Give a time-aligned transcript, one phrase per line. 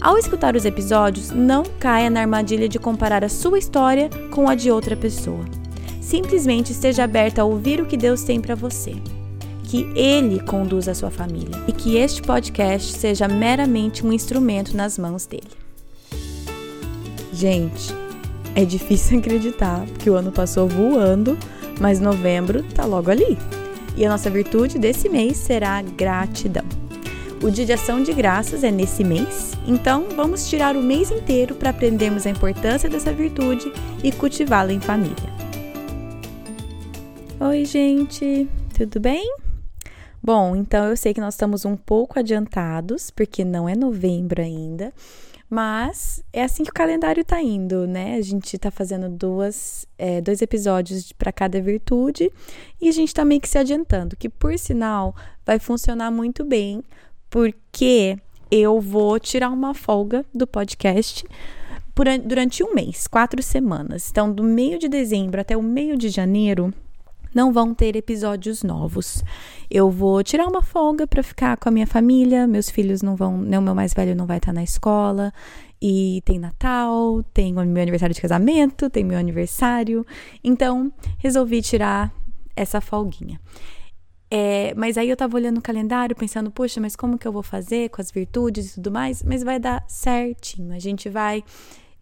[0.00, 4.54] Ao escutar os episódios, não caia na armadilha de comparar a sua história com a
[4.54, 5.44] de outra pessoa.
[6.00, 8.94] Simplesmente esteja aberta a ouvir o que Deus tem para você.
[9.64, 14.96] Que Ele conduza a sua família e que este podcast seja meramente um instrumento nas
[14.96, 15.50] mãos dele.
[17.32, 17.92] Gente,
[18.54, 21.36] é difícil acreditar que o ano passou voando,
[21.80, 23.36] mas novembro tá logo ali.
[23.96, 26.87] E a nossa virtude desse mês será gratidão.
[27.40, 31.54] O dia de ação de graças é nesse mês, então vamos tirar o mês inteiro
[31.54, 35.32] para aprendermos a importância dessa virtude e cultivá-la em família.
[37.38, 39.24] Oi, gente, tudo bem?
[40.20, 44.92] Bom, então eu sei que nós estamos um pouco adiantados, porque não é novembro ainda,
[45.48, 48.16] mas é assim que o calendário tá indo, né?
[48.16, 52.32] A gente tá fazendo duas, é, dois episódios para cada virtude
[52.80, 55.14] e a gente tá meio que se adiantando, que por sinal
[55.46, 56.82] vai funcionar muito bem,
[57.30, 58.18] porque
[58.50, 61.24] eu vou tirar uma folga do podcast
[62.24, 64.08] durante um mês, quatro semanas.
[64.10, 66.72] Então, do meio de dezembro até o meio de janeiro,
[67.34, 69.22] não vão ter episódios novos.
[69.70, 72.46] Eu vou tirar uma folga para ficar com a minha família.
[72.46, 75.32] Meus filhos não vão, nem o meu mais velho não vai estar na escola.
[75.80, 80.06] E tem Natal, tem meu aniversário de casamento, tem meu aniversário.
[80.42, 82.12] Então, resolvi tirar
[82.56, 83.40] essa folguinha.
[84.30, 87.42] É, mas aí eu tava olhando o calendário, pensando, poxa, mas como que eu vou
[87.42, 89.22] fazer com as virtudes e tudo mais?
[89.22, 90.72] Mas vai dar certinho.
[90.72, 91.42] A gente vai.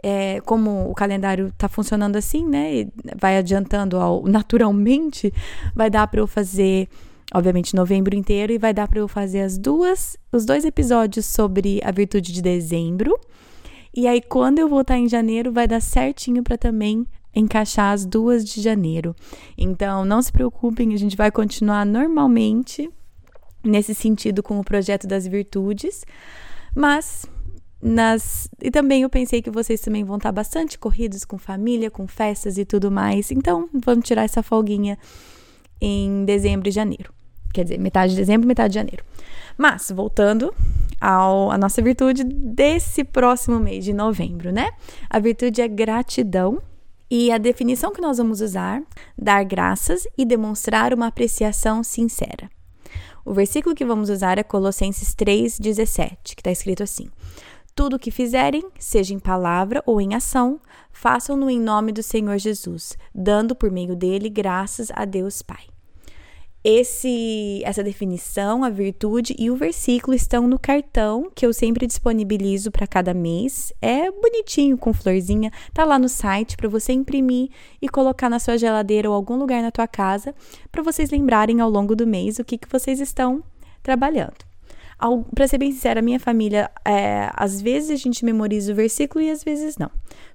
[0.03, 2.87] É, como o calendário tá funcionando assim, né?
[3.19, 5.33] Vai adiantando ao, naturalmente,
[5.75, 6.89] vai dar para eu fazer,
[7.33, 11.81] obviamente, novembro inteiro e vai dar para eu fazer as duas, os dois episódios sobre
[11.83, 13.19] a virtude de dezembro.
[13.95, 18.45] E aí, quando eu voltar em janeiro, vai dar certinho para também encaixar as duas
[18.45, 19.15] de janeiro.
[19.57, 22.91] Então, não se preocupem, a gente vai continuar normalmente
[23.63, 26.05] nesse sentido com o projeto das virtudes,
[26.75, 27.27] mas
[27.83, 32.07] nas e também eu pensei que vocês também vão estar bastante corridos com família, com
[32.07, 33.31] festas e tudo mais.
[33.31, 34.99] Então, vamos tirar essa folguinha
[35.79, 37.13] em dezembro e janeiro.
[37.53, 39.05] Quer dizer, metade de dezembro, metade de janeiro.
[39.59, 40.55] Mas, voltando
[41.01, 44.71] ao, a nossa virtude desse próximo mês de novembro, né?
[45.09, 46.63] A virtude é gratidão
[47.11, 48.83] e a definição que nós vamos usar,
[49.17, 52.51] dar graças e demonstrar uma apreciação sincera.
[53.25, 57.09] O versículo que vamos usar é Colossenses 3,17, que está escrito assim:
[57.75, 60.61] Tudo o que fizerem, seja em palavra ou em ação,
[60.93, 65.76] façam-no em nome do Senhor Jesus, dando por meio dele graças a Deus Pai
[66.69, 72.73] esse essa definição, a virtude e o versículo estão no cartão que eu sempre disponibilizo
[72.73, 73.73] para cada mês.
[73.81, 77.51] É bonitinho com florzinha, tá lá no site para você imprimir
[77.81, 80.35] e colocar na sua geladeira ou algum lugar na tua casa
[80.73, 83.45] para vocês lembrarem ao longo do mês o que que vocês estão
[83.81, 84.35] trabalhando.
[85.37, 89.23] Para ser bem sincera, a minha família, é, às vezes a gente memoriza o versículo
[89.23, 89.91] e às vezes não,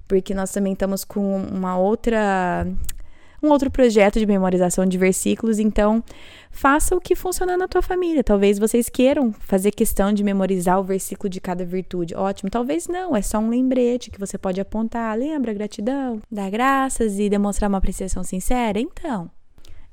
[0.07, 2.65] porque nós também estamos com uma outra
[3.41, 6.03] um outro projeto de memorização de versículos, então
[6.51, 8.23] faça o que funcionar na tua família.
[8.23, 12.15] Talvez vocês queiram fazer questão de memorizar o versículo de cada virtude.
[12.15, 15.17] Ótimo, talvez não, é só um lembrete que você pode apontar.
[15.17, 18.79] Lembra gratidão, dar graças e demonstrar uma apreciação sincera?
[18.79, 19.29] Então,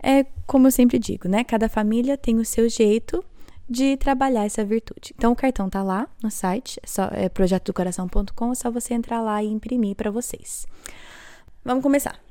[0.03, 1.43] é como eu sempre digo, né?
[1.43, 3.25] Cada família tem o seu jeito
[3.69, 5.15] de trabalhar essa virtude.
[5.17, 9.21] Então o cartão tá lá no site, é, só, é projetodocoração.com, é só você entrar
[9.21, 10.67] lá e imprimir para vocês.
[11.65, 12.28] Vamos começar.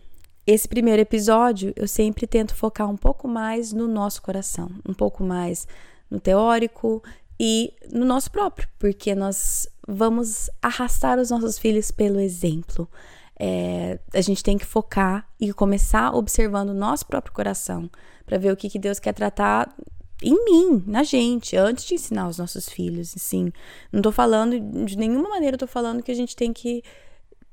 [0.48, 5.22] Esse primeiro episódio eu sempre tento focar um pouco mais no nosso coração, um pouco
[5.22, 5.68] mais
[6.10, 7.04] no teórico
[7.38, 12.90] e no nosso próprio, porque nós vamos arrastar os nossos filhos pelo exemplo.
[13.38, 17.92] É, a gente tem que focar e começar observando o nosso próprio coração
[18.26, 19.76] para ver o que, que Deus quer tratar
[20.24, 23.14] em mim, na gente, antes de ensinar os nossos filhos.
[23.18, 23.52] Sim,
[23.92, 26.82] não tô falando de nenhuma maneira, tô falando que a gente tem que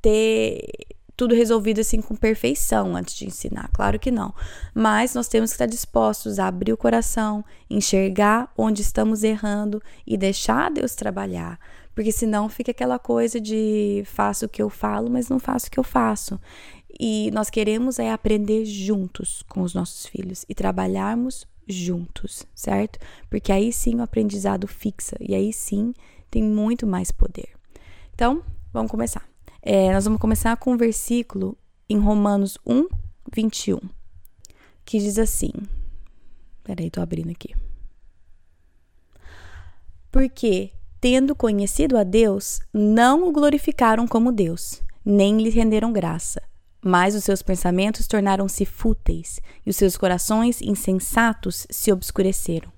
[0.01, 4.35] ter tudo resolvido assim com perfeição antes de ensinar, claro que não.
[4.75, 10.17] Mas nós temos que estar dispostos a abrir o coração, enxergar onde estamos errando e
[10.17, 11.59] deixar Deus trabalhar.
[11.95, 15.71] Porque senão fica aquela coisa de faço o que eu falo, mas não faço o
[15.71, 16.41] que eu faço.
[16.99, 22.99] E nós queremos é aprender juntos com os nossos filhos e trabalharmos juntos, certo?
[23.31, 25.95] Porque aí sim o aprendizado fixa e aí sim
[26.31, 27.49] tem muito mais poder.
[28.13, 29.34] Então, vamos começar.
[29.67, 31.57] É, nós vamos começar com um versículo
[31.89, 32.87] em Romanos 1,
[33.35, 33.79] 21,
[34.85, 35.53] que diz assim.
[36.63, 37.57] Peraí, tô abrindo aqui.
[40.13, 40.71] Porque,
[41.01, 46.43] tendo conhecido a Deus, não o glorificaram como Deus, nem lhe renderam graça.
[46.85, 52.71] Mas os seus pensamentos tornaram-se fúteis e os seus corações insensatos se obscureceram.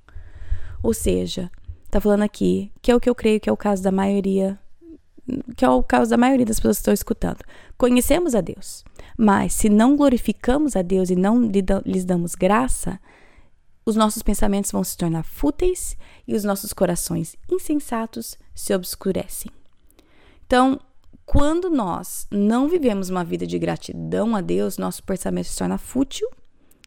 [0.81, 1.51] Ou seja,
[1.91, 4.57] tá falando aqui, que é o que eu creio que é o caso da maioria,
[5.57, 7.39] que é o caso da maioria das pessoas que estão escutando.
[7.77, 8.85] Conhecemos a Deus,
[9.17, 11.51] mas se não glorificamos a Deus e não
[11.85, 13.01] lhes damos graça,
[13.85, 15.97] os nossos pensamentos vão se tornar fúteis
[16.27, 19.51] e os nossos corações insensatos se obscurecem.
[20.47, 20.81] Então,
[21.25, 26.29] quando nós não vivemos uma vida de gratidão a Deus, nosso pensamento se torna fútil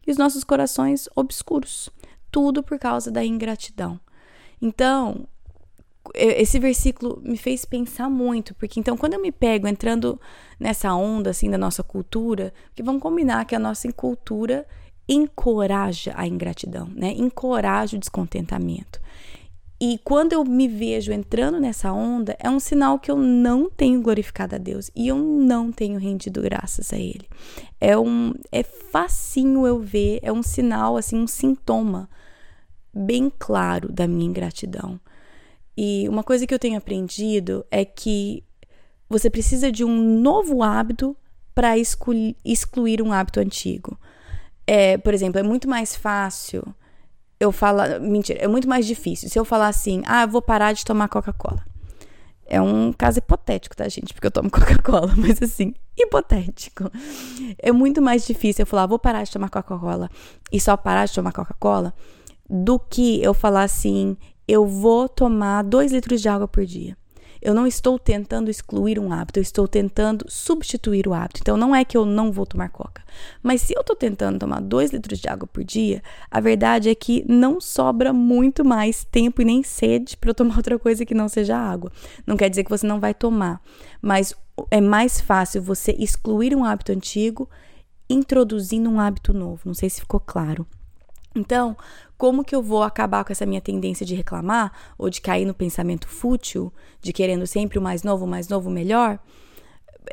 [0.06, 1.90] e os nossos corações obscuros.
[2.30, 4.00] Tudo por causa da ingratidão.
[4.60, 5.26] Então,
[6.14, 10.20] esse versículo me fez pensar muito, porque então quando eu me pego entrando
[10.58, 14.66] nessa onda assim da nossa cultura, que vamos combinar que a nossa cultura
[15.08, 17.12] encoraja a ingratidão, né?
[17.16, 19.00] Encoraja o descontentamento.
[19.82, 24.02] E quando eu me vejo entrando nessa onda, é um sinal que eu não tenho
[24.02, 27.26] glorificado a Deus e eu não tenho rendido graças a Ele.
[27.80, 32.10] É um é facinho eu ver, é um sinal assim, um sintoma
[32.92, 35.00] bem claro da minha ingratidão.
[35.82, 38.44] E uma coisa que eu tenho aprendido é que
[39.08, 41.16] você precisa de um novo hábito
[41.54, 43.98] para excluir um hábito antigo.
[44.66, 46.62] É, por exemplo, é muito mais fácil
[47.40, 47.98] eu falar.
[47.98, 49.30] Mentira, é muito mais difícil.
[49.30, 51.64] Se eu falar assim, ah, vou parar de tomar Coca-Cola.
[52.44, 54.12] É um caso hipotético, tá, gente?
[54.12, 56.92] Porque eu tomo Coca-Cola, mas assim, hipotético.
[57.58, 60.10] É muito mais difícil eu falar, vou parar de tomar Coca-Cola
[60.52, 61.94] e só parar de tomar Coca-Cola
[62.50, 64.18] do que eu falar assim,
[64.50, 66.96] eu vou tomar dois litros de água por dia.
[67.40, 71.40] Eu não estou tentando excluir um hábito, eu estou tentando substituir o hábito.
[71.40, 73.02] Então não é que eu não vou tomar coca.
[73.42, 76.94] Mas se eu estou tentando tomar dois litros de água por dia, a verdade é
[76.94, 81.14] que não sobra muito mais tempo e nem sede para eu tomar outra coisa que
[81.14, 81.90] não seja água.
[82.26, 83.62] Não quer dizer que você não vai tomar,
[84.02, 84.34] mas
[84.70, 87.48] é mais fácil você excluir um hábito antigo
[88.08, 89.62] introduzindo um hábito novo.
[89.64, 90.66] Não sei se ficou claro.
[91.34, 91.76] Então,
[92.20, 95.54] como que eu vou acabar com essa minha tendência de reclamar ou de cair no
[95.54, 96.70] pensamento fútil,
[97.00, 99.18] de querendo sempre o mais novo, o mais novo, o melhor?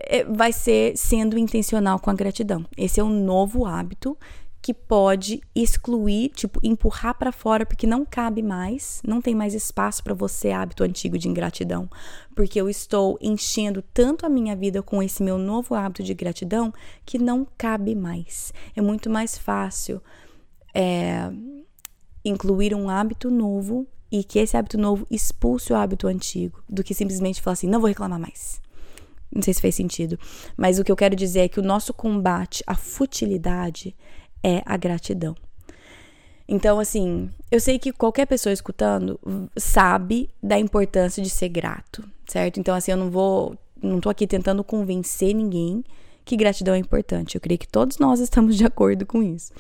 [0.05, 2.65] É, vai ser sendo intencional com a gratidão.
[2.77, 4.17] Esse é um novo hábito
[4.61, 10.01] que pode excluir, tipo, empurrar para fora porque não cabe mais, não tem mais espaço
[10.01, 11.89] para você hábito antigo de ingratidão,
[12.33, 16.73] porque eu estou enchendo tanto a minha vida com esse meu novo hábito de gratidão
[17.05, 18.53] que não cabe mais.
[18.77, 20.01] É muito mais fácil
[20.73, 21.29] é,
[22.29, 26.93] incluir um hábito novo e que esse hábito novo expulse o hábito antigo, do que
[26.93, 28.61] simplesmente falar assim, não vou reclamar mais.
[29.33, 30.17] Não sei se fez sentido,
[30.55, 33.95] mas o que eu quero dizer é que o nosso combate à futilidade
[34.41, 35.35] é a gratidão.
[36.47, 39.19] Então, assim, eu sei que qualquer pessoa escutando
[39.57, 42.57] sabe da importância de ser grato, certo?
[42.57, 45.83] Então, assim, eu não vou, não tô aqui tentando convencer ninguém
[46.23, 47.35] que gratidão é importante.
[47.35, 49.51] Eu creio que todos nós estamos de acordo com isso.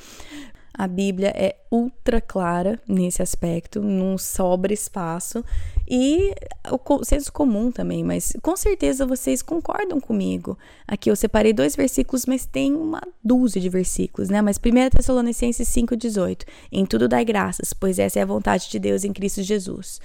[0.77, 5.43] A Bíblia é ultra clara nesse aspecto, não sobra espaço.
[5.89, 6.35] E
[6.69, 10.57] o senso comum também, mas com certeza vocês concordam comigo.
[10.85, 14.41] Aqui eu separei dois versículos, mas tem uma dúzia de versículos, né?
[14.41, 16.43] Mas 1 Tessalonicenses 5,18.
[16.71, 19.99] Em tudo dai graças, pois essa é a vontade de Deus em Cristo Jesus.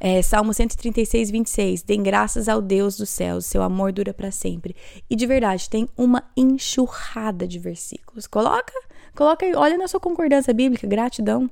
[0.00, 1.82] É, Salmo 136, 26.
[1.82, 4.76] Deem graças ao Deus dos céus, seu amor dura para sempre.
[5.08, 8.26] E de verdade, tem uma enxurrada de versículos.
[8.26, 8.72] Coloca
[9.18, 11.50] Coloca aí, olha na sua concordância bíblica, gratidão.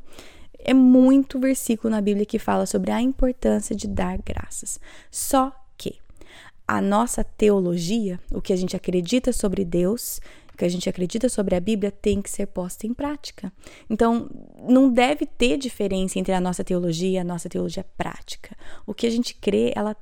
[0.56, 4.78] É muito versículo na Bíblia que fala sobre a importância de dar graças.
[5.10, 5.96] Só que
[6.68, 10.20] a nossa teologia, o que a gente acredita sobre Deus,
[10.54, 13.52] o que a gente acredita sobre a Bíblia, tem que ser posta em prática.
[13.90, 14.30] Então,
[14.62, 18.56] não deve ter diferença entre a nossa teologia e a nossa teologia prática.
[18.86, 19.96] O que a gente crê, ela,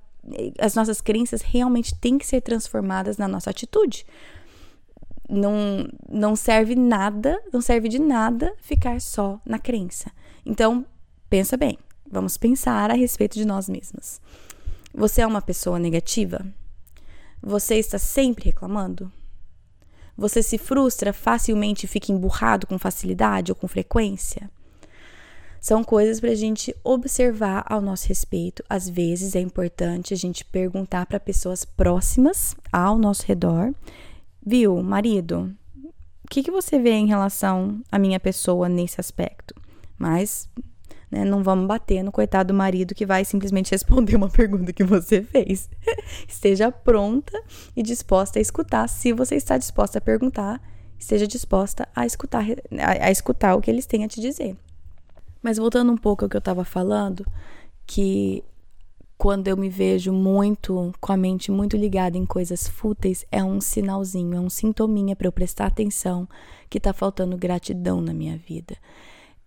[0.58, 4.04] as nossas crenças realmente têm que ser transformadas na nossa atitude
[5.28, 10.10] não, não serve nada, não serve de nada ficar só na crença.
[10.44, 10.84] Então,
[11.28, 11.78] pensa bem,
[12.10, 14.20] vamos pensar a respeito de nós mesmos.
[14.94, 16.46] Você é uma pessoa negativa?
[17.42, 19.10] Você está sempre reclamando?
[20.16, 24.48] Você se frustra facilmente e fica emburrado com facilidade ou com frequência?
[25.60, 28.62] São coisas para a gente observar ao nosso respeito.
[28.68, 33.74] Às vezes é importante a gente perguntar para pessoas próximas ao nosso redor
[34.44, 35.54] Viu, marido?
[36.24, 39.54] O que, que você vê em relação à minha pessoa nesse aspecto?
[39.98, 40.48] Mas
[41.14, 41.24] né?
[41.24, 45.22] Não vamos bater no coitado do marido que vai simplesmente responder uma pergunta que você
[45.22, 45.70] fez.
[46.28, 47.40] Esteja pronta
[47.76, 50.60] e disposta a escutar, se você está disposta a perguntar,
[50.98, 52.44] esteja disposta a escutar,
[52.80, 54.56] a, a escutar o que eles têm a te dizer.
[55.40, 57.24] Mas voltando um pouco ao que eu estava falando,
[57.86, 58.42] que
[59.24, 63.58] quando eu me vejo muito com a mente muito ligada em coisas fúteis, é um
[63.58, 66.28] sinalzinho, é um sintominha para eu prestar atenção
[66.68, 68.76] que está faltando gratidão na minha vida.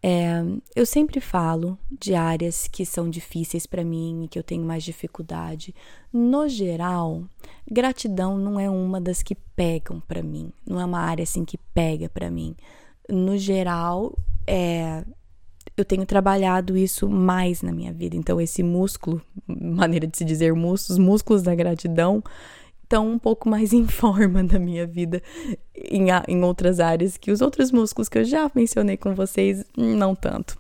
[0.02, 0.44] É,
[0.76, 4.84] eu sempre falo de áreas que são difíceis para mim e que eu tenho mais
[4.84, 5.76] dificuldade.
[6.12, 7.26] No geral,
[7.70, 11.60] gratidão não é uma das que pegam para mim, não é uma área assim que
[11.76, 12.56] pega para mim.
[13.08, 14.18] No geral,
[14.48, 15.06] é,
[15.78, 18.18] eu tenho trabalhado isso mais na minha vida.
[18.18, 22.24] Então, esse músculo, maneira de se dizer músculos, os músculos da gratidão,
[22.84, 25.22] estão um pouco mais em forma na minha vida
[25.76, 30.16] em, em outras áreas que os outros músculos que eu já mencionei com vocês, não
[30.16, 30.58] tanto.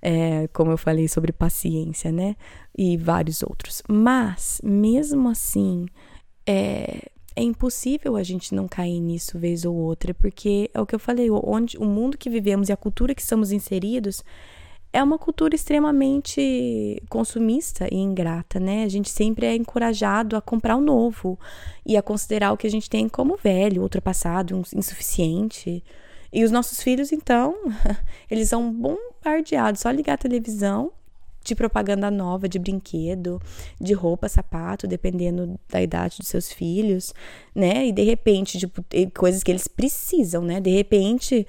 [0.00, 2.36] É, como eu falei sobre paciência, né?
[2.76, 3.82] E vários outros.
[3.88, 5.86] Mas, mesmo assim,
[6.46, 10.94] é, é impossível a gente não cair nisso vez ou outra, porque é o que
[10.94, 14.24] eu falei, onde o mundo que vivemos e a cultura que estamos inseridos
[14.92, 18.84] é uma cultura extremamente consumista e ingrata, né?
[18.84, 21.38] A gente sempre é encorajado a comprar o novo
[21.84, 25.82] e a considerar o que a gente tem como velho, ultrapassado, insuficiente.
[26.30, 27.54] E os nossos filhos, então,
[28.30, 30.92] eles são bombardeados, só ligar a televisão
[31.42, 33.40] de propaganda nova, de brinquedo,
[33.80, 37.12] de roupa, sapato, dependendo da idade dos seus filhos,
[37.54, 37.86] né?
[37.86, 38.84] E de repente, tipo,
[39.14, 40.60] coisas que eles precisam, né?
[40.60, 41.46] De repente,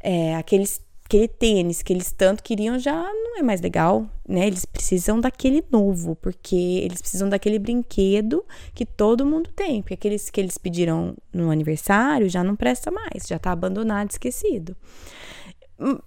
[0.00, 4.46] é, aqueles aquele tênis que eles tanto queriam já não é mais legal, né?
[4.46, 8.44] Eles precisam daquele novo, porque eles precisam daquele brinquedo
[8.74, 13.26] que todo mundo tem, porque aqueles que eles pediram no aniversário já não presta mais,
[13.26, 14.76] já tá abandonado, esquecido.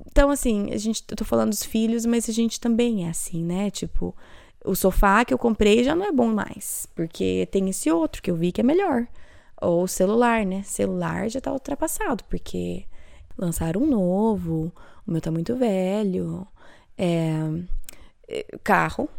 [0.05, 3.43] Então, assim, a gente, eu tô falando dos filhos, mas a gente também é assim,
[3.43, 3.69] né?
[3.71, 4.13] Tipo,
[4.65, 8.29] o sofá que eu comprei já não é bom mais, porque tem esse outro que
[8.29, 9.07] eu vi que é melhor.
[9.61, 10.61] Ou o celular, né?
[10.63, 12.85] Celular já tá ultrapassado, porque
[13.39, 14.71] lançaram um novo,
[15.07, 16.45] o meu tá muito velho.
[16.97, 17.39] É,
[18.63, 19.09] carro,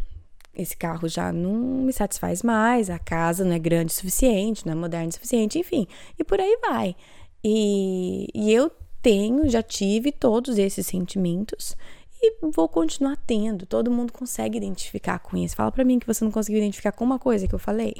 [0.54, 4.72] esse carro já não me satisfaz mais, a casa não é grande o suficiente, não
[4.72, 5.86] é moderna o suficiente, enfim,
[6.18, 6.94] e por aí vai.
[7.42, 11.74] E, e eu tenho, já tive todos esses sentimentos
[12.22, 13.64] e vou continuar tendo.
[13.64, 15.56] Todo mundo consegue identificar com isso.
[15.56, 17.94] Fala para mim que você não conseguiu identificar com uma coisa que eu falei.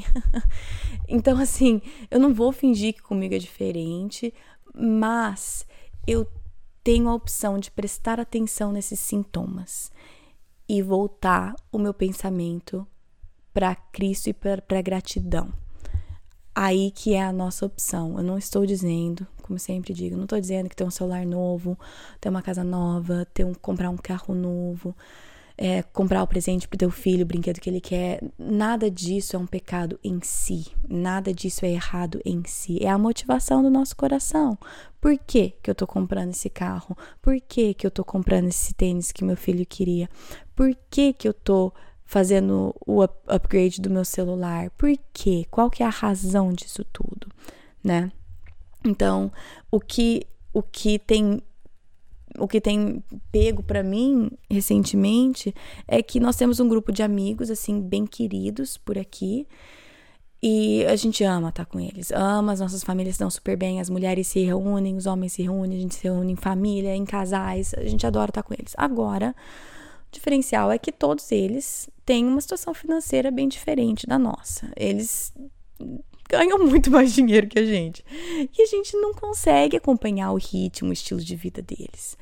[1.09, 4.35] então, assim, eu não vou fingir que comigo é diferente,
[4.75, 5.67] mas
[6.07, 6.27] eu
[6.83, 9.91] tenho a opção de prestar atenção nesses sintomas
[10.69, 12.87] e voltar o meu pensamento
[13.53, 15.53] para Cristo e para gratidão.
[16.55, 18.17] Aí que é a nossa opção.
[18.17, 21.79] Eu não estou dizendo, como sempre digo, não estou dizendo que ter um celular novo,
[22.21, 24.95] ter uma casa nova, ter um, comprar um carro novo
[25.63, 28.23] é, comprar o presente pro teu filho, o brinquedo que ele quer.
[28.39, 30.69] Nada disso é um pecado em si.
[30.89, 32.83] Nada disso é errado em si.
[32.83, 34.57] É a motivação do nosso coração.
[34.99, 36.97] Por que, que eu tô comprando esse carro?
[37.21, 40.09] Por que, que eu tô comprando esse tênis que meu filho queria?
[40.57, 41.75] Por que, que eu tô
[42.07, 44.71] fazendo o upgrade do meu celular?
[44.71, 45.45] Por quê?
[45.51, 47.29] Qual que é a razão disso tudo,
[47.85, 48.11] né?
[48.83, 49.31] Então,
[49.71, 51.43] o que o que tem
[52.39, 55.55] o que tem pego para mim recentemente
[55.87, 59.47] é que nós temos um grupo de amigos assim bem queridos por aqui
[60.43, 63.79] e a gente ama estar tá com eles, ama, as nossas famílias estão super bem,
[63.79, 67.05] as mulheres se reúnem, os homens se reúnem, a gente se reúne em família, em
[67.05, 68.73] casais, a gente adora estar tá com eles.
[68.79, 69.35] Agora,
[70.09, 74.73] o diferencial é que todos eles têm uma situação financeira bem diferente da nossa.
[74.77, 75.31] Eles
[76.31, 78.05] ganham muito mais dinheiro que a gente.
[78.57, 82.17] E a gente não consegue acompanhar o ritmo, o estilo de vida deles.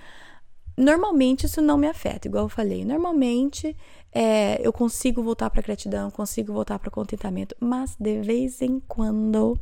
[0.76, 2.84] Normalmente isso não me afeta, igual eu falei.
[2.84, 3.76] Normalmente
[4.12, 9.58] é, eu consigo voltar para gratidão, consigo voltar para contentamento, mas de vez em quando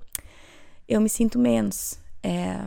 [0.88, 1.98] eu me sinto menos.
[2.22, 2.58] É,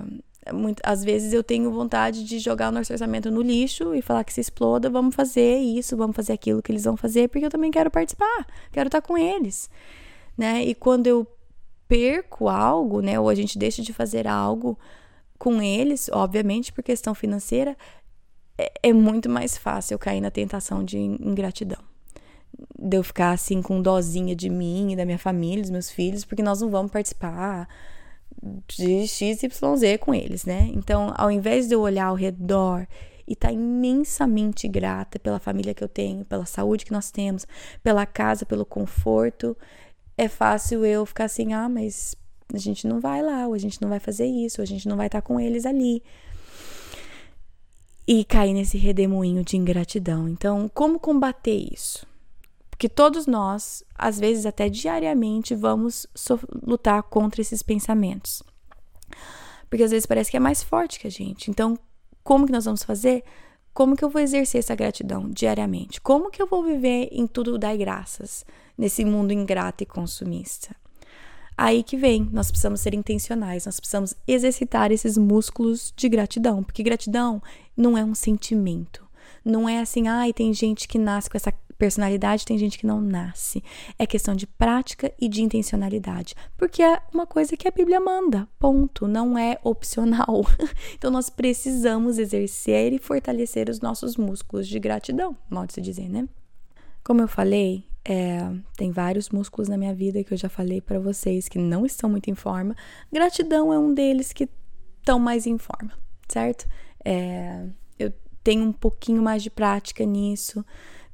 [0.52, 4.24] muito, às vezes eu tenho vontade de jogar o nosso orçamento no lixo e falar
[4.24, 7.50] que se exploda, vamos fazer isso, vamos fazer aquilo que eles vão fazer, porque eu
[7.52, 9.70] também quero participar, quero estar com eles.
[10.38, 10.64] Né?
[10.64, 11.28] E quando eu
[11.90, 14.78] perco algo, né, ou a gente deixa de fazer algo
[15.40, 17.76] com eles, obviamente por questão financeira,
[18.58, 21.80] é, é muito mais fácil eu cair na tentação de ingratidão.
[22.78, 26.24] De eu ficar assim com dozinha de mim e da minha família, dos meus filhos,
[26.24, 27.68] porque nós não vamos participar
[28.68, 30.70] de XYZ com eles, né?
[30.74, 32.86] Então, ao invés de eu olhar ao redor
[33.28, 37.48] e estar tá imensamente grata pela família que eu tenho, pela saúde que nós temos,
[37.82, 39.58] pela casa, pelo conforto,
[40.20, 42.14] é fácil eu ficar assim, ah, mas
[42.54, 44.86] a gente não vai lá, ou a gente não vai fazer isso, ou a gente
[44.86, 46.04] não vai estar com eles ali.
[48.06, 50.28] e cair nesse redemoinho de ingratidão.
[50.28, 52.06] Então, como combater isso?
[52.72, 56.08] Porque todos nós, às vezes até diariamente, vamos
[56.66, 58.42] lutar contra esses pensamentos.
[59.70, 61.52] Porque às vezes parece que é mais forte que a gente.
[61.52, 61.78] Então,
[62.24, 63.24] como que nós vamos fazer?
[63.80, 66.02] Como que eu vou exercer essa gratidão diariamente?
[66.02, 68.46] Como que eu vou viver em tudo dar graças
[68.78, 70.76] nesse mundo ingrato e consumista?
[71.58, 76.84] Aí que vem, nós precisamos ser intencionais, nós precisamos exercitar esses músculos de gratidão, porque
[76.84, 77.42] gratidão
[77.78, 79.08] não é um sentimento.
[79.46, 82.86] Não é assim, ai, ah, tem gente que nasce com essa personalidade, tem gente que
[82.86, 83.64] não nasce.
[83.98, 88.48] É questão de prática e de intencionalidade, porque é uma coisa que a Bíblia manda,
[88.60, 90.46] ponto, não é opcional.
[90.94, 96.10] Então nós precisamos exercer e fortalecer os nossos músculos de gratidão, modo de se dizer,
[96.10, 96.28] né?
[97.04, 98.40] Como eu falei, é,
[98.76, 102.10] tem vários músculos na minha vida que eu já falei para vocês que não estão
[102.10, 102.76] muito em forma.
[103.12, 104.50] Gratidão é um deles que
[105.00, 105.92] estão mais em forma,
[106.28, 106.68] certo?
[107.06, 107.66] É,
[107.98, 108.12] eu
[108.44, 110.66] tenho um pouquinho mais de prática nisso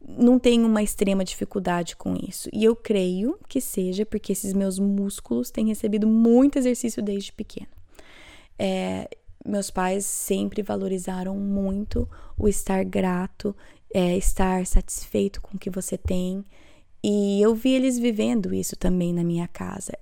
[0.07, 2.49] não tenho uma extrema dificuldade com isso.
[2.53, 7.67] E eu creio que seja porque esses meus músculos têm recebido muito exercício desde pequeno.
[8.57, 9.09] É,
[9.45, 12.07] meus pais sempre valorizaram muito
[12.37, 13.55] o estar grato,
[13.93, 16.45] é, estar satisfeito com o que você tem.
[17.03, 19.93] E eu vi eles vivendo isso também na minha casa.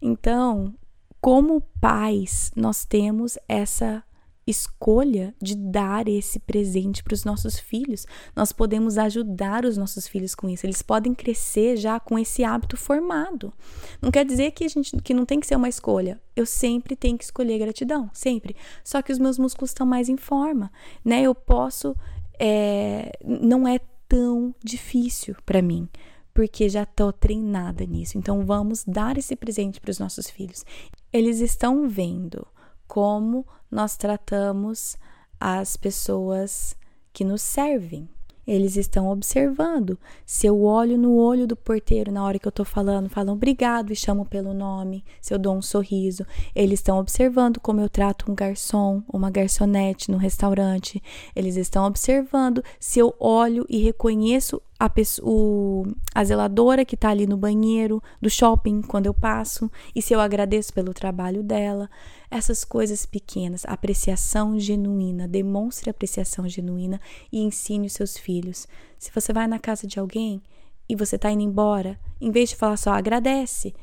[0.00, 0.74] Então,
[1.20, 4.04] como pais, nós temos essa
[4.50, 8.06] escolha de dar esse presente para os nossos filhos.
[8.34, 10.64] Nós podemos ajudar os nossos filhos com isso.
[10.64, 13.52] Eles podem crescer já com esse hábito formado.
[14.00, 16.20] Não quer dizer que a gente que não tem que ser uma escolha.
[16.34, 18.56] Eu sempre tenho que escolher gratidão, sempre.
[18.82, 20.70] Só que os meus músculos estão mais em forma,
[21.04, 21.22] né?
[21.22, 21.94] Eu posso,
[22.38, 23.78] é, não é
[24.08, 25.88] tão difícil para mim
[26.32, 28.16] porque já estou treinada nisso.
[28.16, 30.64] Então vamos dar esse presente para os nossos filhos.
[31.12, 32.46] Eles estão vendo
[32.86, 34.96] como nós tratamos
[35.40, 36.76] as pessoas
[37.12, 38.08] que nos servem.
[38.46, 39.98] Eles estão observando.
[40.24, 43.92] Se eu olho no olho do porteiro na hora que eu estou falando, falam obrigado
[43.92, 48.32] e chamam pelo nome, se eu dou um sorriso, eles estão observando como eu trato
[48.32, 51.02] um garçom, uma garçonete no restaurante.
[51.36, 54.90] Eles estão observando se eu olho e reconheço a,
[55.22, 60.14] o, a zeladora que está ali no banheiro do shopping quando eu passo e se
[60.14, 61.90] eu agradeço pelo trabalho dela.
[62.30, 67.00] Essas coisas pequenas, apreciação genuína, demonstre apreciação genuína
[67.32, 68.68] e ensine os seus filhos.
[68.98, 70.42] Se você vai na casa de alguém
[70.88, 73.74] e você está indo embora, em vez de falar só agradece,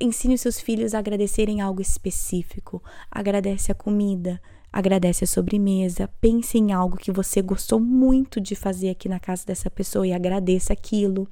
[0.00, 2.82] ensine os seus filhos a agradecerem algo específico.
[3.10, 4.40] Agradece a comida,
[4.72, 9.44] agradece a sobremesa, pense em algo que você gostou muito de fazer aqui na casa
[9.44, 11.28] dessa pessoa e agradeça aquilo.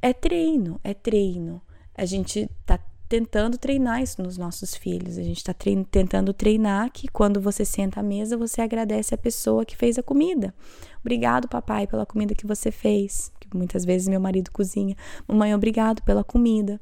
[0.00, 1.60] É treino, é treino.
[1.94, 2.80] A gente tá
[3.12, 5.18] tentando treinar isso nos nossos filhos.
[5.18, 9.66] A gente está tentando treinar que quando você senta à mesa, você agradece a pessoa
[9.66, 10.54] que fez a comida.
[11.00, 13.30] Obrigado, papai, pela comida que você fez.
[13.38, 14.96] Que muitas vezes meu marido cozinha.
[15.28, 16.80] Mamãe, obrigado pela comida.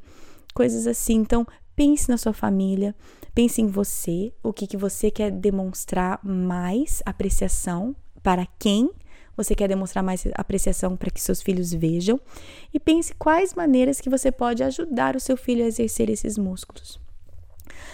[0.54, 1.14] Coisas assim.
[1.14, 1.44] Então,
[1.80, 2.94] pense na sua família
[3.34, 8.90] Pense em você, o que, que você quer demonstrar mais apreciação para quem
[9.36, 12.20] você quer demonstrar mais apreciação para que seus filhos vejam
[12.74, 17.00] e pense quais maneiras que você pode ajudar o seu filho a exercer esses músculos.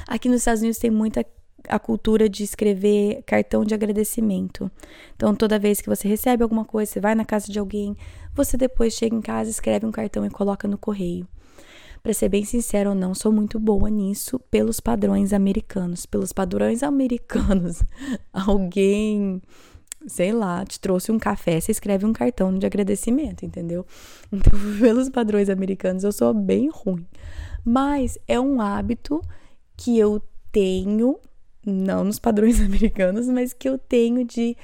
[0.09, 1.25] Aqui nos Estados Unidos tem muita
[1.68, 4.70] a cultura de escrever cartão de agradecimento.
[5.14, 7.96] Então, toda vez que você recebe alguma coisa, você vai na casa de alguém,
[8.35, 11.27] você depois chega em casa, escreve um cartão e coloca no correio.
[12.07, 16.07] Para ser bem sincero, eu não sou muito boa nisso pelos padrões americanos.
[16.07, 17.83] Pelos padrões americanos,
[18.33, 19.42] alguém,
[20.07, 23.85] sei lá, te trouxe um café, você escreve um cartão de agradecimento, entendeu?
[24.33, 27.05] Então, pelos padrões americanos, eu sou bem ruim.
[27.64, 29.21] Mas é um hábito
[29.77, 31.19] que eu tenho,
[31.66, 34.57] não nos padrões americanos, mas que eu tenho de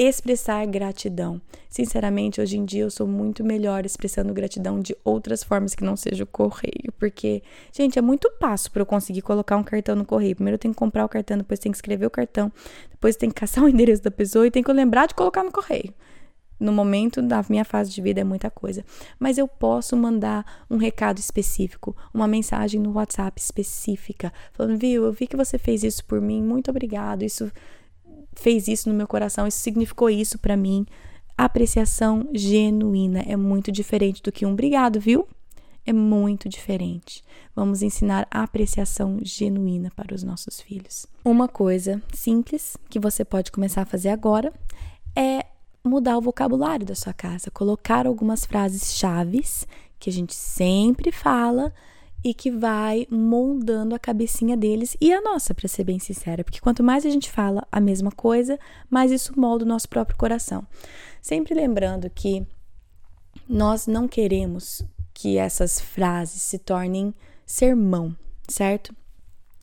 [0.00, 1.40] expressar gratidão.
[1.68, 5.96] Sinceramente, hoje em dia eu sou muito melhor expressando gratidão de outras formas que não
[5.96, 10.04] seja o correio, porque, gente, é muito passo para eu conseguir colocar um cartão no
[10.04, 10.36] correio.
[10.36, 12.52] Primeiro eu tenho que comprar o cartão, depois tem que escrever o cartão,
[12.88, 15.50] depois tem que caçar o endereço da pessoa e tem que lembrar de colocar no
[15.50, 15.92] correio.
[16.60, 18.84] No momento da minha fase de vida é muita coisa,
[19.18, 25.12] mas eu posso mandar um recado específico, uma mensagem no WhatsApp específica, falando, viu, eu
[25.12, 27.22] vi que você fez isso por mim, muito obrigado.
[27.22, 27.50] Isso
[28.38, 30.86] fez isso no meu coração, isso significou isso para mim.
[31.36, 35.28] Apreciação genuína é muito diferente do que um obrigado, viu?
[35.84, 37.22] É muito diferente.
[37.54, 41.06] Vamos ensinar apreciação genuína para os nossos filhos.
[41.24, 44.52] Uma coisa simples que você pode começar a fazer agora
[45.16, 45.46] é
[45.82, 49.66] mudar o vocabulário da sua casa, colocar algumas frases chaves
[49.98, 51.72] que a gente sempre fala
[52.24, 56.60] e que vai moldando a cabecinha deles e a nossa, para ser bem sincera, porque
[56.60, 58.58] quanto mais a gente fala a mesma coisa,
[58.90, 60.66] mais isso molda o nosso próprio coração.
[61.22, 62.46] Sempre lembrando que
[63.48, 68.14] nós não queremos que essas frases se tornem sermão,
[68.48, 68.94] certo?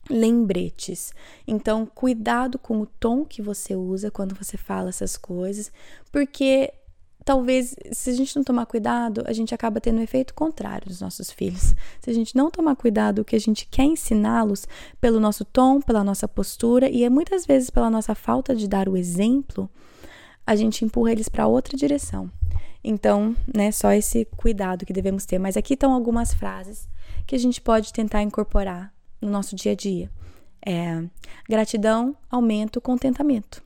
[0.08, 1.12] Lembretes.
[1.46, 5.72] Então, cuidado com o tom que você usa quando você fala essas coisas,
[6.12, 6.72] porque
[7.26, 11.00] talvez, se a gente não tomar cuidado, a gente acaba tendo um efeito contrário dos
[11.00, 11.74] nossos filhos.
[12.00, 14.64] Se a gente não tomar cuidado, o que a gente quer ensiná-los
[15.00, 18.88] pelo nosso tom, pela nossa postura e é muitas vezes pela nossa falta de dar
[18.88, 19.68] o exemplo,
[20.46, 22.30] a gente empurra eles para outra direção.
[22.82, 25.40] Então, né, só esse cuidado que devemos ter.
[25.40, 26.88] Mas aqui estão algumas frases
[27.26, 30.08] que a gente pode tentar incorporar no nosso dia a dia.
[30.64, 31.02] É,
[31.48, 33.60] gratidão aumenta o contentamento.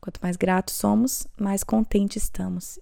[0.00, 2.78] Quanto mais gratos somos, mais contentes estamos.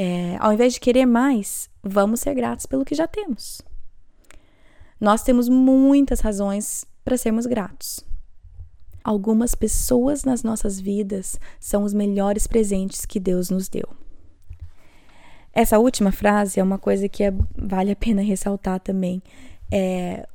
[0.00, 3.60] É, ao invés de querer mais, vamos ser gratos pelo que já temos.
[5.00, 7.98] Nós temos muitas razões para sermos gratos.
[9.02, 13.88] Algumas pessoas nas nossas vidas são os melhores presentes que Deus nos deu.
[15.52, 19.20] Essa última frase é uma coisa que é, vale a pena ressaltar também.
[19.68, 20.28] É,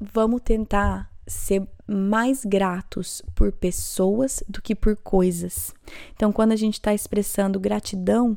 [0.00, 5.72] vamos tentar ser mais gratos por pessoas do que por coisas.
[6.16, 8.36] Então, quando a gente está expressando gratidão,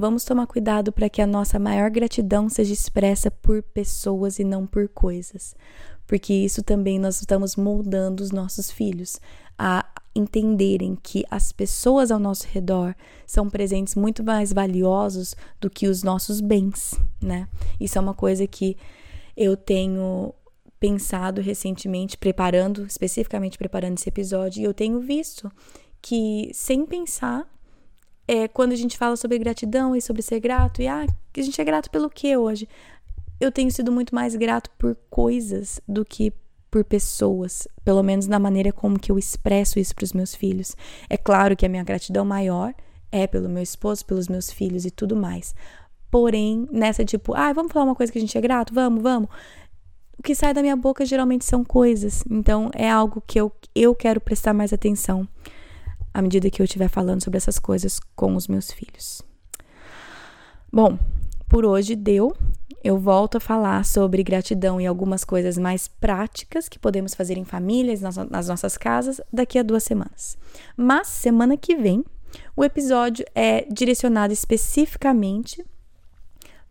[0.00, 4.64] Vamos tomar cuidado para que a nossa maior gratidão seja expressa por pessoas e não
[4.64, 5.56] por coisas,
[6.06, 9.20] porque isso também nós estamos moldando os nossos filhos
[9.58, 9.84] a
[10.14, 12.94] entenderem que as pessoas ao nosso redor
[13.26, 17.48] são presentes muito mais valiosos do que os nossos bens, né?
[17.80, 18.76] Isso é uma coisa que
[19.36, 20.32] eu tenho
[20.78, 25.50] pensado recentemente, preparando, especificamente preparando esse episódio, e eu tenho visto
[26.00, 27.44] que sem pensar
[28.28, 31.58] é, quando a gente fala sobre gratidão e sobre ser grato, e ah, a gente
[31.58, 32.68] é grato pelo que hoje?
[33.40, 36.32] Eu tenho sido muito mais grato por coisas do que
[36.70, 40.76] por pessoas, pelo menos na maneira como que eu expresso isso para os meus filhos.
[41.08, 42.74] É claro que a minha gratidão maior
[43.10, 45.54] é pelo meu esposo, pelos meus filhos e tudo mais.
[46.10, 48.74] Porém, nessa tipo, ah, vamos falar uma coisa que a gente é grato?
[48.74, 49.30] Vamos, vamos.
[50.18, 52.24] O que sai da minha boca geralmente são coisas.
[52.28, 55.26] Então, é algo que eu, eu quero prestar mais atenção
[56.12, 59.22] à medida que eu estiver falando sobre essas coisas com os meus filhos.
[60.72, 60.98] Bom,
[61.48, 62.34] por hoje deu.
[62.84, 67.44] Eu volto a falar sobre gratidão e algumas coisas mais práticas que podemos fazer em
[67.44, 70.38] famílias, nas, nas nossas casas, daqui a duas semanas.
[70.76, 72.04] Mas semana que vem,
[72.56, 75.64] o episódio é direcionado especificamente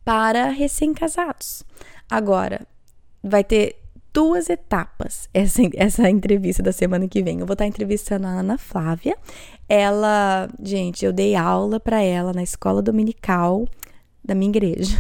[0.06, 1.64] para recém-casados.
[2.10, 2.66] Agora,
[3.22, 3.76] vai ter
[4.18, 7.40] duas etapas essa, essa entrevista da semana que vem.
[7.40, 9.16] Eu vou estar entrevistando a Ana Flávia.
[9.70, 13.68] Ela, gente, eu dei aula para ela na escola dominical
[14.26, 14.98] da minha igreja.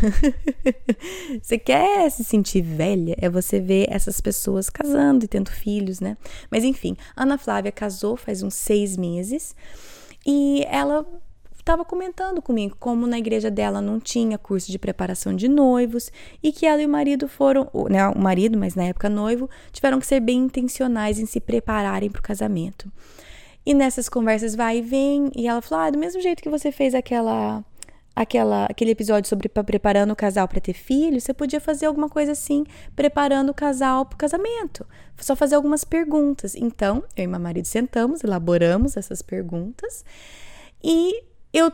[1.41, 3.15] você quer se sentir velha?
[3.19, 6.15] É você ver essas pessoas casando e tendo filhos, né?
[6.51, 9.55] Mas enfim, Ana Flávia casou faz uns seis meses
[10.27, 11.03] e ela
[11.67, 16.09] estava comentando comigo como na igreja dela não tinha curso de preparação de noivos
[16.41, 19.99] e que ela e o marido foram, né, o marido, mas na época noivo, tiveram
[19.99, 22.89] que ser bem intencionais em se prepararem para o casamento.
[23.65, 26.71] E nessas conversas vai e vem, e ela falou: ah, do mesmo jeito que você
[26.71, 27.61] fez aquela
[28.15, 32.31] aquela, aquele episódio sobre preparando o casal para ter filhos, você podia fazer alguma coisa
[32.31, 32.63] assim,
[32.95, 34.87] preparando o casal para o casamento.
[35.19, 36.55] Só fazer algumas perguntas.
[36.55, 40.05] Então, eu e meu marido sentamos, elaboramos essas perguntas
[40.81, 41.23] e
[41.57, 41.71] eu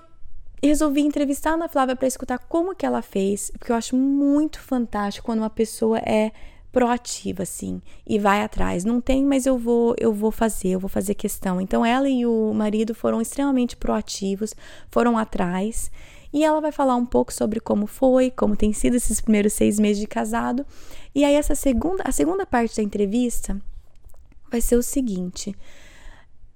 [0.62, 4.62] resolvi entrevistar a Ana Flávia para escutar como que ela fez, porque eu acho muito
[4.62, 6.32] fantástico quando uma pessoa é
[6.72, 8.86] proativa assim e vai atrás.
[8.86, 11.60] Não tem, mas eu vou, eu vou fazer, eu vou fazer questão.
[11.60, 14.56] Então ela e o marido foram extremamente proativos,
[14.90, 15.92] foram atrás.
[16.32, 19.78] E ela vai falar um pouco sobre como foi, como tem sido esses primeiros seis
[19.78, 20.66] meses de casado.
[21.14, 23.62] E aí essa segunda, a segunda parte da entrevista
[24.50, 25.54] vai ser o seguinte: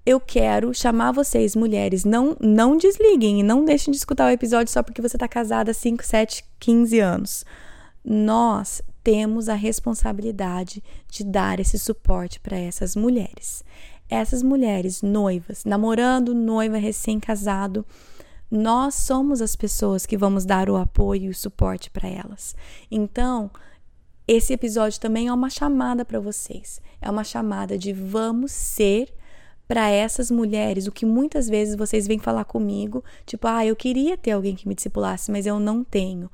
[0.08, 4.72] eu quero chamar vocês, mulheres, não não desliguem e não deixem de escutar o episódio
[4.72, 7.44] só porque você está casada há 5, 7, 15 anos.
[8.02, 13.62] Nós temos a responsabilidade de dar esse suporte para essas mulheres.
[14.08, 17.84] Essas mulheres noivas, namorando, noiva, recém-casado,
[18.50, 22.56] nós somos as pessoas que vamos dar o apoio e o suporte para elas.
[22.90, 23.50] Então,
[24.26, 26.80] esse episódio também é uma chamada para vocês.
[26.98, 29.12] É uma chamada de vamos ser
[29.68, 34.16] para essas mulheres, o que muitas vezes vocês vêm falar comigo, tipo, ah, eu queria
[34.16, 36.30] ter alguém que me discipulasse, mas eu não tenho.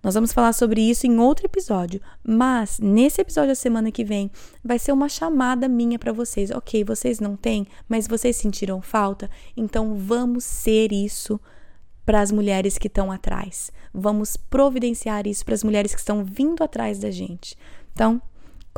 [0.00, 4.30] Nós vamos falar sobre isso em outro episódio, mas nesse episódio da semana que vem
[4.64, 6.52] vai ser uma chamada minha para vocês.
[6.52, 11.40] OK, vocês não têm, mas vocês sentiram falta, então vamos ser isso
[12.06, 13.72] para as mulheres que estão atrás.
[13.92, 17.56] Vamos providenciar isso para as mulheres que estão vindo atrás da gente.
[17.92, 18.22] Então,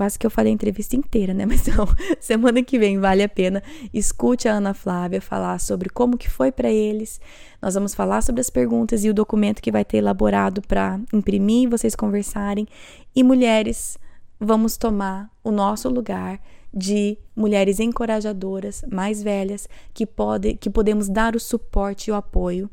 [0.00, 1.44] quase que eu falei a entrevista inteira, né?
[1.44, 1.86] Mas não,
[2.18, 3.62] semana que vem vale a pena.
[3.92, 7.20] Escute a Ana Flávia falar sobre como que foi para eles.
[7.60, 11.68] Nós vamos falar sobre as perguntas e o documento que vai ter elaborado para imprimir,
[11.68, 12.66] vocês conversarem.
[13.14, 13.98] E mulheres,
[14.40, 16.40] vamos tomar o nosso lugar
[16.72, 22.70] de mulheres encorajadoras, mais velhas, que pode, que podemos dar o suporte e o apoio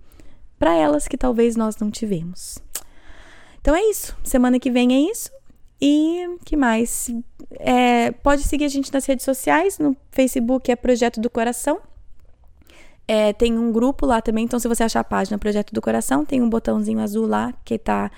[0.58, 2.58] para elas que talvez nós não tivemos.
[3.60, 4.16] Então é isso.
[4.24, 5.30] Semana que vem é isso.
[5.82, 7.10] E que mais?
[7.60, 9.78] É, pode seguir a gente nas redes sociais.
[9.78, 11.80] No Facebook é Projeto do Coração.
[13.08, 14.44] É, tem um grupo lá também.
[14.44, 17.78] Então, se você achar a página Projeto do Coração, tem um botãozinho azul lá que
[17.78, 18.12] tá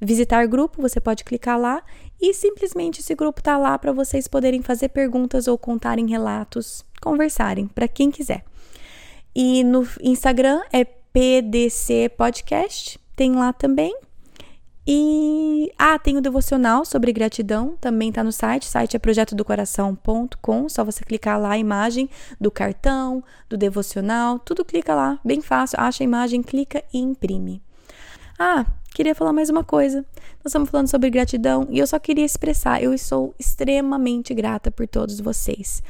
[0.00, 0.80] visitar grupo.
[0.80, 1.82] Você pode clicar lá
[2.20, 7.66] e simplesmente esse grupo tá lá para vocês poderem fazer perguntas ou contarem relatos, conversarem,
[7.66, 8.44] para quem quiser.
[9.34, 13.94] E no Instagram é PDC Podcast, tem lá também.
[14.86, 20.68] E ah, tem o devocional sobre gratidão, também tá no site, o site é projetodocoração.com,
[20.68, 22.08] só você clicar lá a imagem
[22.40, 27.62] do cartão, do devocional, tudo clica lá, bem fácil, acha a imagem, clica e imprime.
[28.38, 28.64] Ah,
[28.94, 29.98] queria falar mais uma coisa.
[30.38, 34.88] Nós estamos falando sobre gratidão e eu só queria expressar, eu sou extremamente grata por
[34.88, 35.82] todos vocês.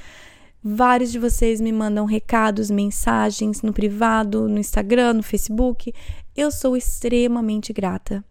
[0.63, 5.95] Vários de vocês me mandam recados, mensagens no privado, no Instagram, no Facebook.
[6.37, 8.23] Eu sou extremamente grata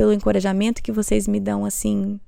[0.00, 2.18] pelo encorajamento que vocês me dão, assim,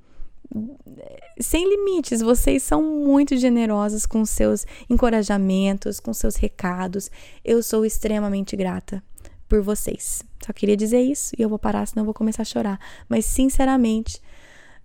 [1.41, 2.21] sem limites.
[2.21, 7.11] Vocês são muito generosos com seus encorajamentos, com seus recados.
[7.43, 9.03] Eu sou extremamente grata
[9.49, 10.23] por vocês.
[10.45, 12.79] Só queria dizer isso e eu vou parar, senão eu vou começar a chorar.
[13.09, 14.21] Mas, sinceramente,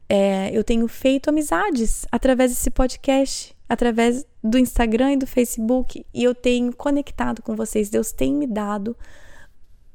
[0.08, 6.24] é, eu tenho feito amizades através desse podcast através do Instagram e do Facebook e
[6.24, 7.90] eu tenho conectado com vocês.
[7.90, 8.96] Deus tem me dado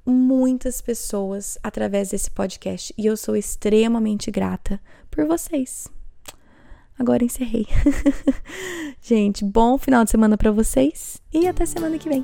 [0.04, 5.88] muitas pessoas através desse podcast e eu sou extremamente grata por vocês.
[6.98, 7.66] Agora encerrei.
[9.00, 12.22] Gente, bom final de semana para vocês e até semana que vem.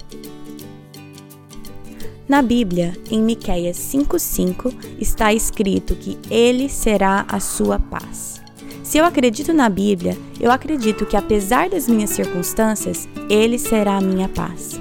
[2.29, 8.39] Na Bíblia, em Miqueias 5:5, está escrito que ele será a sua paz.
[8.89, 14.01] Se eu acredito na Bíblia, eu acredito que apesar das minhas circunstâncias, Ele será a
[14.01, 14.81] minha paz.